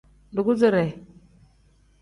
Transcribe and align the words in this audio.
Dugusire. 0.35 0.83